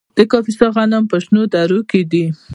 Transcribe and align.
د 0.17 0.19
کاپیسا 0.31 0.67
غنم 0.75 1.03
په 1.11 1.17
شنو 1.23 1.41
درو 1.53 1.79
کې 1.89 2.01
دي. 2.11 2.25